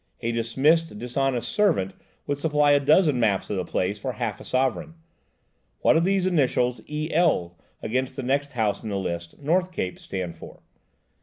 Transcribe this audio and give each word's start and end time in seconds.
A 0.21 0.31
dismissed 0.31 0.97
dishonest 0.97 1.51
servant 1.51 1.93
would 2.25 2.39
supply 2.39 2.71
a 2.71 2.79
dozen 2.79 3.19
maps 3.19 3.51
of 3.51 3.57
the 3.57 3.63
place 3.63 3.99
for 3.99 4.13
half 4.13 4.41
a 4.41 4.43
sovereign. 4.43 4.95
What 5.81 5.93
do 5.93 5.99
these 5.99 6.25
initials, 6.25 6.81
'E.L.,' 6.87 7.55
against 7.83 8.15
the 8.15 8.23
next 8.23 8.53
house 8.53 8.81
in 8.81 8.89
the 8.89 8.97
list, 8.97 9.37
North 9.37 9.71
Cape, 9.71 9.99
stand 9.99 10.37
for?" 10.37 10.63